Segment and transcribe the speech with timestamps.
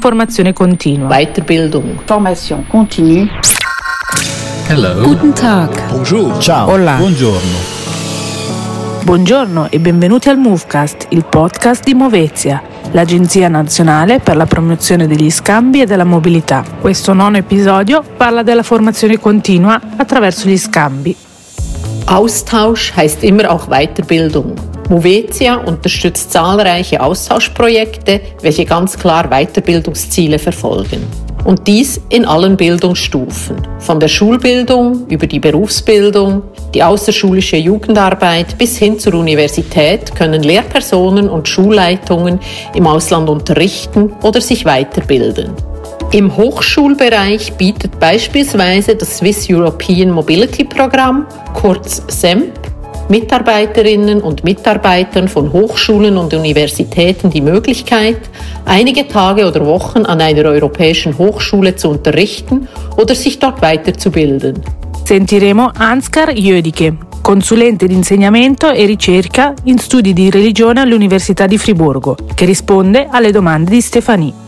[0.00, 1.08] Formazione continua.
[1.08, 2.00] Weiterbildung.
[2.04, 3.28] Formation continue.
[4.68, 5.02] Hello.
[5.02, 5.88] Guten Tag.
[5.90, 6.38] Bonjour.
[6.38, 6.70] Ciao.
[6.70, 6.94] Hola.
[6.96, 7.76] Buongiorno.
[9.02, 15.30] Buongiorno e benvenuti al Movecast, il podcast di Movezia, l'Agenzia Nazionale per la Promozione degli
[15.30, 16.62] Scambi e della Mobilità.
[16.80, 21.16] Questo nono episodio parla della formazione continua attraverso gli scambi.
[22.04, 24.77] Austausch heißt immer auch Weiterbildung.
[24.88, 31.06] Movetia unterstützt zahlreiche Austauschprojekte, welche ganz klar Weiterbildungsziele verfolgen.
[31.44, 36.42] Und dies in allen Bildungsstufen, von der Schulbildung über die Berufsbildung,
[36.74, 42.40] die außerschulische Jugendarbeit bis hin zur Universität können Lehrpersonen und Schulleitungen
[42.74, 45.52] im Ausland unterrichten oder sich weiterbilden.
[46.12, 52.52] Im Hochschulbereich bietet beispielsweise das Swiss European Mobility Programm, kurz SEMP,
[53.08, 58.20] Mitarbeiterinnen und Mitarbeitern von Hochschulen und Universitäten die Möglichkeit,
[58.66, 64.62] einige Tage oder Wochen an einer europäischen Hochschule zu unterrichten oder sich dort weiterzubilden.
[65.04, 72.14] Sentiremo Ansgar Jödike, consulente di insegnamento e ricerca in studi di religione all'Università di Friburgo,
[72.34, 74.47] che risponde alle domande di Stefanie.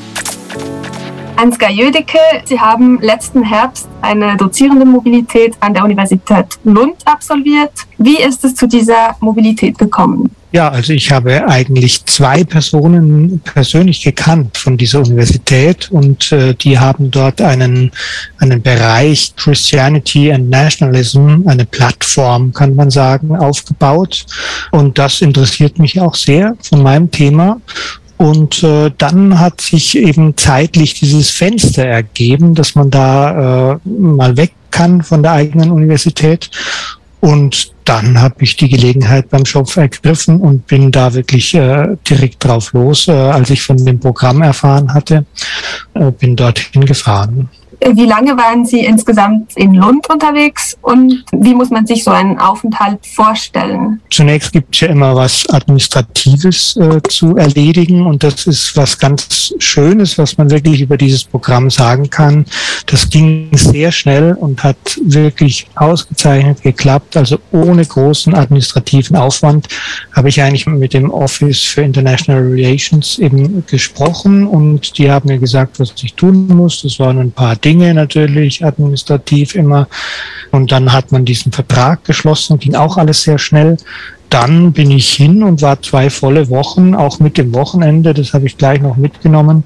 [1.40, 7.72] Ansgar Jödecke, Sie haben letzten Herbst eine dozierende Mobilität an der Universität Lund absolviert.
[7.96, 10.30] Wie ist es zu dieser Mobilität gekommen?
[10.52, 16.78] Ja, also ich habe eigentlich zwei Personen persönlich gekannt von dieser Universität und äh, die
[16.78, 17.90] haben dort einen,
[18.38, 24.26] einen Bereich Christianity and Nationalism, eine Plattform, kann man sagen, aufgebaut.
[24.72, 27.58] Und das interessiert mich auch sehr von meinem Thema.
[28.20, 34.36] Und äh, dann hat sich eben zeitlich dieses Fenster ergeben, dass man da äh, mal
[34.36, 36.50] weg kann von der eigenen Universität.
[37.20, 42.44] Und dann habe ich die Gelegenheit beim Schopf ergriffen und bin da wirklich äh, direkt
[42.44, 45.24] drauf los, äh, als ich von dem Programm erfahren hatte,
[45.94, 47.48] äh, bin dorthin gefahren.
[47.82, 52.38] Wie lange waren Sie insgesamt in Lund unterwegs und wie muss man sich so einen
[52.38, 54.00] Aufenthalt vorstellen?
[54.10, 59.54] Zunächst gibt es ja immer was Administratives äh, zu erledigen und das ist was ganz
[59.58, 62.44] Schönes, was man wirklich über dieses Programm sagen kann.
[62.84, 67.16] Das ging sehr schnell und hat wirklich ausgezeichnet geklappt.
[67.16, 69.68] Also ohne großen administrativen Aufwand
[70.12, 75.38] habe ich eigentlich mit dem Office für International Relations eben gesprochen und die haben mir
[75.38, 76.82] gesagt, was ich tun muss.
[76.82, 79.88] Das waren ein paar Dinge natürlich administrativ immer.
[80.50, 83.76] Und dann hat man diesen Vertrag geschlossen, ging auch alles sehr schnell.
[84.28, 88.46] Dann bin ich hin und war zwei volle Wochen, auch mit dem Wochenende, das habe
[88.46, 89.64] ich gleich noch mitgenommen,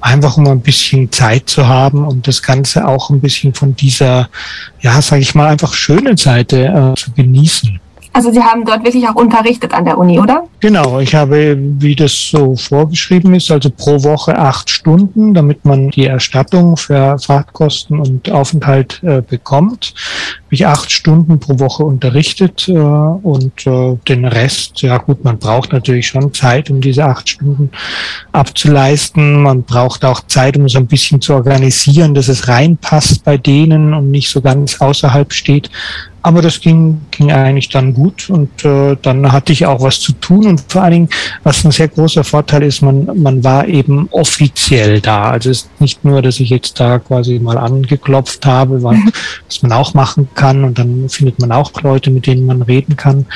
[0.00, 4.28] einfach um ein bisschen Zeit zu haben und das Ganze auch ein bisschen von dieser,
[4.80, 7.80] ja, sage ich mal, einfach schönen Seite äh, zu genießen.
[8.16, 10.44] Also Sie haben dort wirklich auch unterrichtet an der Uni, oder?
[10.60, 15.90] Genau, ich habe, wie das so vorgeschrieben ist, also pro Woche acht Stunden, damit man
[15.90, 19.92] die Erstattung für Fahrtkosten und Aufenthalt äh, bekommt.
[20.46, 25.36] Habe ich acht Stunden pro Woche unterrichtet äh, und äh, den Rest, ja gut, man
[25.36, 27.70] braucht natürlich schon Zeit, um diese acht Stunden
[28.32, 29.42] abzuleisten.
[29.42, 33.92] Man braucht auch Zeit, um es ein bisschen zu organisieren, dass es reinpasst bei denen
[33.92, 35.70] und nicht so ganz außerhalb steht.
[36.26, 40.10] Aber das ging, ging eigentlich dann gut und äh, dann hatte ich auch was zu
[40.10, 41.08] tun und vor allen Dingen,
[41.44, 45.30] was ein sehr großer Vorteil ist, man, man war eben offiziell da.
[45.30, 48.96] Also es ist nicht nur, dass ich jetzt da quasi mal angeklopft habe, was,
[49.46, 52.96] was man auch machen kann und dann findet man auch Leute, mit denen man reden
[52.96, 53.26] kann.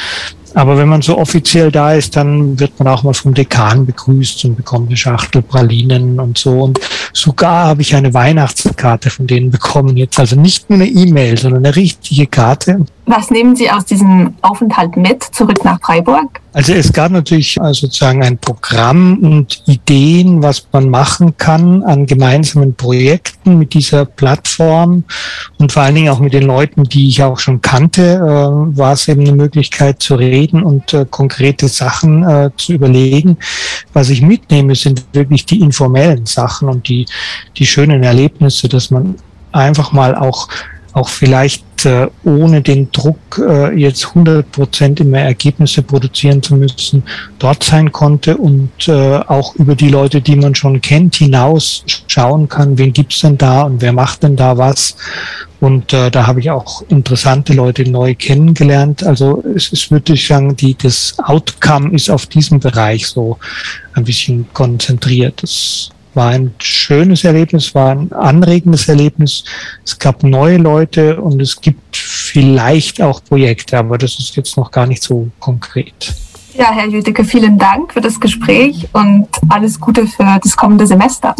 [0.55, 4.45] Aber wenn man so offiziell da ist, dann wird man auch mal vom Dekan begrüßt
[4.45, 6.63] und bekommt eine Schachtel Pralinen und so.
[6.63, 6.81] Und
[7.13, 10.19] sogar habe ich eine Weihnachtskarte von denen bekommen jetzt.
[10.19, 12.85] Also nicht nur eine E-Mail, sondern eine richtige Karte.
[13.07, 16.41] Was nehmen Sie aus diesem Aufenthalt mit zurück nach Freiburg?
[16.53, 22.75] Also es gab natürlich sozusagen ein Programm und Ideen, was man machen kann an gemeinsamen
[22.75, 25.05] Projekten mit dieser Plattform
[25.59, 28.95] und vor allen Dingen auch mit den Leuten, die ich auch schon kannte, äh, war
[28.95, 33.37] es eben eine Möglichkeit zu reden und äh, konkrete Sachen äh, zu überlegen.
[33.93, 37.07] Was ich mitnehme, sind wirklich die informellen Sachen und die,
[37.57, 39.15] die schönen Erlebnisse, dass man
[39.53, 40.49] einfach mal auch
[40.93, 47.03] auch vielleicht äh, ohne den Druck, äh, jetzt 100 Prozent immer Ergebnisse produzieren zu müssen,
[47.39, 52.49] dort sein konnte und äh, auch über die Leute, die man schon kennt, hinaus schauen
[52.49, 54.97] kann, wen gibt's denn da und wer macht denn da was.
[55.61, 59.05] Und äh, da habe ich auch interessante Leute neu kennengelernt.
[59.05, 63.39] Also es ist wirklich sagen, die, das Outcome ist auf diesem Bereich so
[63.93, 65.43] ein bisschen konzentriert.
[65.43, 69.45] Das war ein schönes Erlebnis, war ein anregendes Erlebnis.
[69.85, 74.71] Es gab neue Leute und es gibt vielleicht auch Projekte, aber das ist jetzt noch
[74.71, 76.15] gar nicht so konkret.
[76.55, 81.35] Ja, Herr Jüdecke, vielen Dank für das Gespräch und alles Gute für das kommende Semester.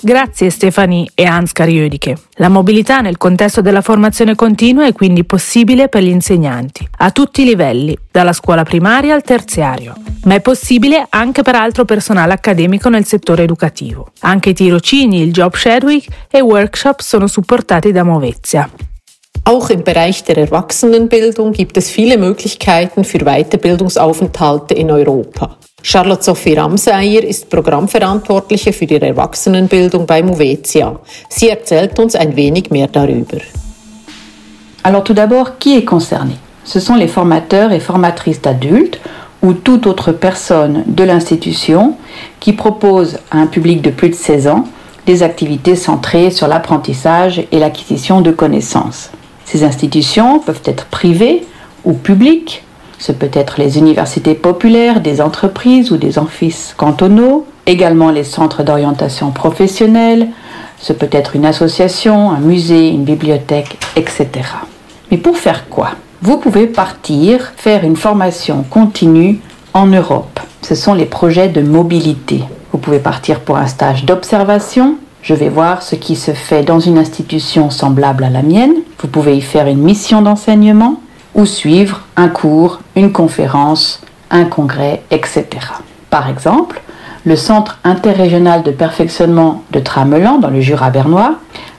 [0.00, 2.16] Grazie Stefani e Ansgar Jödike.
[2.34, 7.42] La mobilità nel contesto della formazione continua è quindi possibile per gli insegnanti, a tutti
[7.42, 9.94] i livelli, dalla scuola primaria al terziario,
[10.24, 14.12] ma è possibile anche per altro personale accademico nel settore educativo.
[14.20, 18.70] Anche i tirocini, il job shadowing e workshop sono supportati da Movezia.
[19.48, 25.56] Auch im Bereich der Erwachsenenbildung gibt es viele Möglichkeiten für Weiterbildungsaufenthalte in Europa.
[25.82, 31.00] Charlotte Sophie Ramseyer ist Programmverantwortliche für die Erwachsenenbildung bei Movetia.
[31.30, 33.38] Sie erzählt uns ein wenig mehr darüber.
[34.82, 36.34] Alors tout d'abord, qui est concerné
[36.64, 39.00] Ce sont les formateurs et formatrices d'adultes
[39.40, 41.94] ou toute autre personne de l'institution
[42.38, 44.64] qui propose à un public de plus de 16 ans
[45.06, 49.10] des activités centrées sur l'apprentissage et l'acquisition de connaissances.
[49.50, 51.46] Ces institutions peuvent être privées
[51.86, 52.64] ou publiques.
[52.98, 58.62] Ce peut être les universités populaires, des entreprises ou des offices cantonaux, également les centres
[58.62, 60.28] d'orientation professionnelle,
[60.78, 64.28] ce peut être une association, un musée, une bibliothèque, etc.
[65.10, 65.92] Mais pour faire quoi?
[66.20, 69.40] Vous pouvez partir faire une formation continue
[69.72, 70.40] en Europe.
[70.60, 72.42] Ce sont les projets de mobilité.
[72.72, 74.98] Vous pouvez partir pour un stage d'observation,
[75.28, 78.72] je vais voir ce qui se fait dans une institution semblable à la mienne.
[78.98, 81.02] Vous pouvez y faire une mission d'enseignement
[81.34, 85.44] ou suivre un cours, une conférence, un congrès, etc.
[86.08, 86.80] Par exemple,
[87.26, 91.34] le Centre interrégional de perfectionnement de Tramelan dans le Jura bernois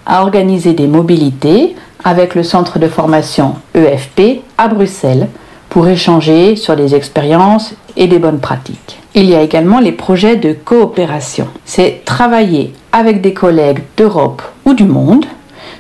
[0.06, 5.28] a organisé des mobilités avec le centre de formation EFP à Bruxelles
[5.70, 9.00] pour échanger sur des expériences et des bonnes pratiques.
[9.16, 11.48] Il y a également les projets de coopération.
[11.66, 15.26] C'est travailler avec des collègues d'Europe ou du monde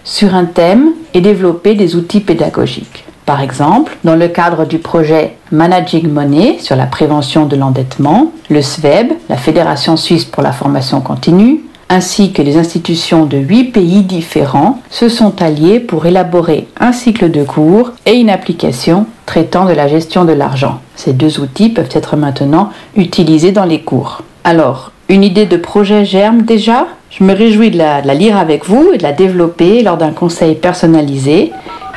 [0.03, 3.05] sur un thème et développer des outils pédagogiques.
[3.25, 8.61] Par exemple, dans le cadre du projet Managing Money sur la prévention de l'endettement, le
[8.61, 14.03] SWEB, la Fédération suisse pour la formation continue, ainsi que les institutions de huit pays
[14.03, 19.73] différents se sont alliés pour élaborer un cycle de cours et une application traitant de
[19.73, 20.79] la gestion de l'argent.
[20.95, 24.23] Ces deux outils peuvent être maintenant utilisés dans les cours.
[24.43, 26.87] Alors, une idée de projet germe déjà?
[27.11, 30.11] Je me réjouis de la, de lire avec vous et de la développer lors d'un
[30.11, 31.51] conseil personnalisé.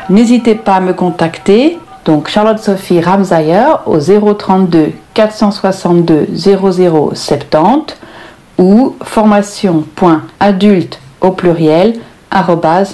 [0.08, 1.78] N'hésitez pas à me contacter.
[2.04, 7.96] Donc Charlotte-Sophie Ramsayer au 032 462 0070
[8.58, 11.94] ou formation.adulte au pluriel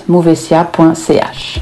[0.08, 1.60] @movesia.ch.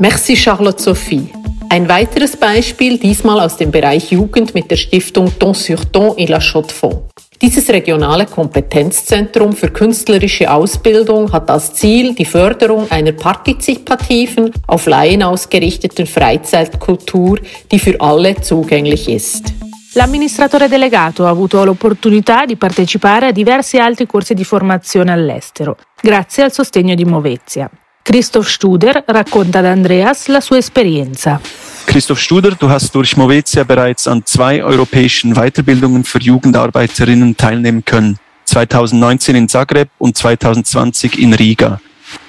[0.00, 1.32] Merci Charlotte Sophie.
[1.70, 6.26] Ein weiteres Beispiel, diesmal aus dem Bereich Jugend mit der Stiftung Don sur Don et
[6.26, 7.02] la Chaux-de-Fonds.
[7.42, 15.22] Dieses regionale Kompetenzzentrum für künstlerische Ausbildung hat als Ziel die Förderung einer partizipativen, auf Laien
[15.22, 17.38] ausgerichteten Freizeitkultur,
[17.70, 19.52] die für alle zugänglich ist.
[19.92, 26.42] L'amministratore delegato ha avuto l'opportunità di partecipare a diversi altri corsi di formazione all'estero, grazie
[26.42, 27.70] al sostegno di Movezia.
[28.02, 31.40] Christoph Studer racconta ad Andreas la sua esperienza.
[31.86, 38.18] Christoph Studer, du hast durch Movetia bereits an zwei europäischen Weiterbildungen für Jugendarbeiterinnen teilnehmen können.
[38.44, 41.80] 2019 in Zagreb und 2020 in Riga.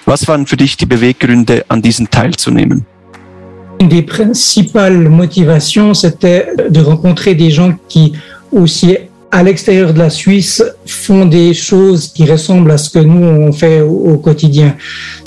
[0.06, 2.86] Was waren für dich die Beweggründe, an diesen teilzunehmen?
[3.80, 8.13] Une des principales motivations, c'était de rencontrer des gens qui,
[8.51, 8.98] aussi
[9.30, 13.52] à l'extérieur de la Suisse, font des choses qui ressemblent à ce que nous, on
[13.52, 14.76] fait au quotidien.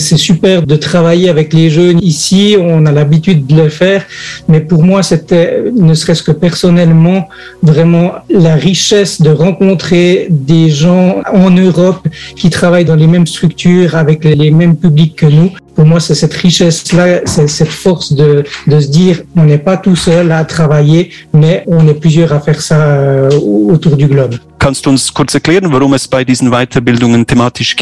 [0.01, 4.03] C'est super de travailler avec les jeunes ici, on a l'habitude de le faire,
[4.49, 7.29] mais pour moi, c'était, ne serait-ce que personnellement,
[7.61, 13.95] vraiment la richesse de rencontrer des gens en Europe qui travaillent dans les mêmes structures,
[13.95, 15.51] avec les mêmes publics que nous.
[15.75, 19.77] Pour moi, c'est cette richesse-là, c'est cette force de, de se dire, on n'est pas
[19.77, 23.29] tout seul à travailler, mais on est plusieurs à faire ça euh,
[23.73, 24.35] autour du globe.
[24.61, 27.75] Kannst du uns kurz erklären, warum es bei Weiterbildungen thematisch?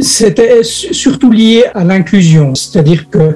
[0.00, 3.32] C'était surtout lié à l'inclusion, c'est-à-dire que euh,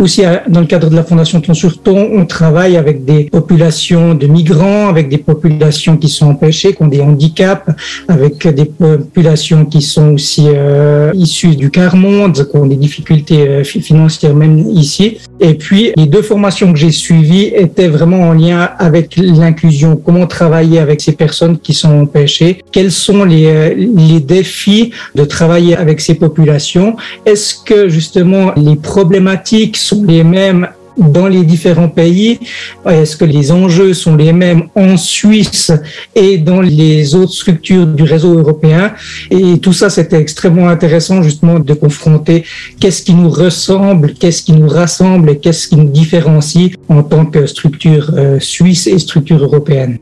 [0.00, 3.24] aussi à- dans le cadre de la Fondation Ton sur Ton, on travaille avec des
[3.24, 7.68] populations de migrants, avec des populations qui sont empêchées, qui ont des handicaps,
[8.08, 13.46] avec des populations qui sont aussi euh, issues du quart monde, qui ont des difficultés
[13.46, 15.18] euh, fi- financières même ici.
[15.38, 20.26] Et puis les deux formations que j'ai suivies étaient vraiment en lien avec l'inclusion, comment
[20.26, 22.21] travailler avec ces personnes qui sont empêchées,
[22.70, 30.04] quels sont les, défis de travailler avec ces populations, est-ce que justement les problématiques sont
[30.04, 32.38] les mêmes dans les différents pays?
[32.88, 35.72] Est-ce que les enjeux sont les mêmes en Suisse
[36.14, 38.92] et dans les autres structures du réseau européen?
[39.30, 42.44] Et tout ça, c'était extrêmement intéressant justement de confronter
[42.80, 47.26] qu'est-ce qui nous ressemble, qu'est-ce qui nous rassemble et qu'est-ce qui nous différencie en tant
[47.26, 49.98] que structure euh, suisse et structure européenne.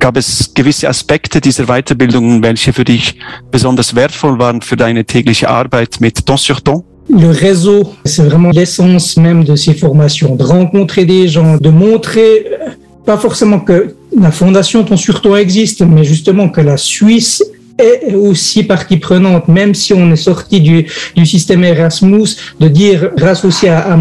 [0.00, 3.16] Gab es gewisse Aspekte dieser Weiterbildungen, welche für dich
[3.50, 6.84] besonders wertvoll waren für deine tägliche Arbeit mit Temps sur Temps?
[7.10, 12.46] Le réseau, c'est vraiment l'essence même de ces formations, de rencontrer des gens, de montrer
[12.46, 12.70] euh,
[13.04, 17.44] pas forcément que la fondation Ton sur Ton existe, mais justement que la Suisse
[17.80, 23.10] est aussi partie prenante, même si on est sorti du, du système Erasmus, de dire
[23.22, 23.96] associé à, à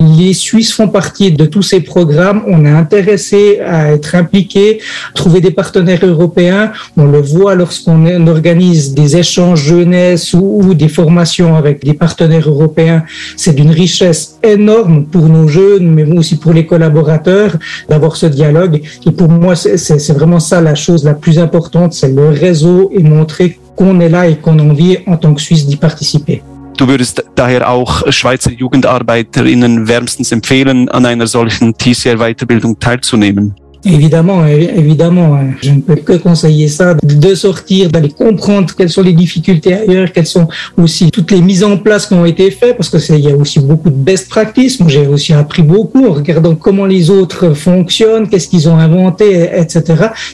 [0.00, 2.42] les Suisses font partie de tous ces programmes.
[2.46, 4.80] On est intéressé à être impliqué,
[5.14, 6.72] trouver des partenaires européens.
[6.96, 12.48] On le voit lorsqu'on organise des échanges jeunesse ou, ou des formations avec des partenaires
[12.48, 13.04] européens.
[13.36, 17.56] C'est d'une richesse énorme pour nos jeunes, mais aussi pour les collaborateurs
[17.88, 18.82] d'avoir ce dialogue.
[19.06, 23.02] Et pour moi, c'est vraiment ça la chose la plus importante, c'est le réseau et
[23.02, 26.42] montrer qu'on est là et qu'on a envie en tant que Suisse d'y participer.
[26.76, 33.54] Du würdest daher auch Schweizer JugendarbeiterInnen wärmstens empfehlen, an einer solchen TCR-Weiterbildung teilzunehmen.
[33.84, 35.54] Évidemment, évidemment, hein.
[35.60, 40.12] je ne peux que conseiller ça, de sortir, d'aller comprendre quelles sont les difficultés ailleurs,
[40.12, 40.46] quelles sont
[40.76, 43.36] aussi toutes les mises en place qui ont été faites, parce que il y a
[43.36, 44.78] aussi beaucoup de best practices.
[44.78, 49.50] Moi, j'ai aussi appris beaucoup en regardant comment les autres fonctionnent, qu'est-ce qu'ils ont inventé,
[49.52, 49.82] etc.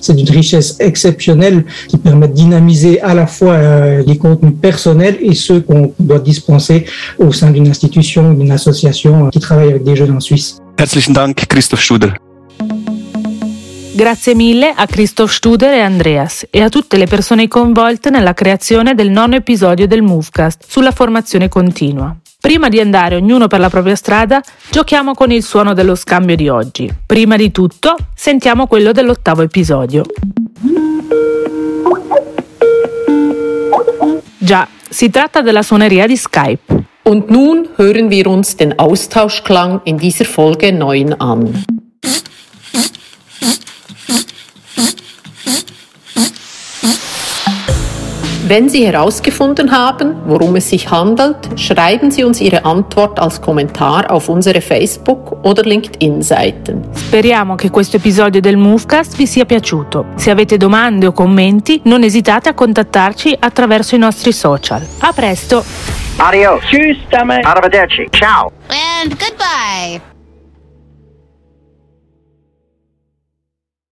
[0.02, 5.16] C'est d'une richesse exceptionnelle qui permet de dynamiser à la fois euh, les contenus personnels
[5.22, 6.84] et ceux qu'on doit dispenser
[7.18, 10.58] au sein d'une institution, d'une association qui travaille avec des jeunes en Suisse.
[10.78, 12.12] Herzlichen Dank, Christoph Studer.
[13.98, 18.94] Grazie mille a Christoph Studer e Andreas e a tutte le persone coinvolte nella creazione
[18.94, 22.14] del nono episodio del Movecast sulla formazione continua.
[22.40, 24.40] Prima di andare ognuno per la propria strada,
[24.70, 26.88] giochiamo con il suono dello scambio di oggi.
[27.06, 30.04] Prima di tutto, sentiamo quello dell'ottavo episodio.
[34.38, 36.84] Già, si tratta della suoneria di Skype.
[37.02, 41.64] Und nun hören wir uns den Austauschklang in dieser Folge 9 an.
[48.48, 54.10] Wenn Sie herausgefunden haben, worum es sich handelt, schreiben Sie uns Ihre Antwort als Kommentar
[54.10, 56.82] auf unsere Facebook- oder LinkedIn-Seiten.
[56.94, 60.06] Speriamo che questo episodio del Movecast vi sia piaciuto.
[60.14, 64.80] Se avete domande o commenti, non esitate a contattarci attraverso i nostri social.
[65.00, 65.62] A presto!
[66.16, 66.64] Adios.
[66.70, 68.06] Tschüss, Arrivederci.
[68.10, 68.50] Ciao.
[69.02, 69.36] And good